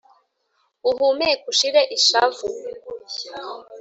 uhumeke 0.89 1.43
ushire 1.51 1.81
ishavu 1.97 2.47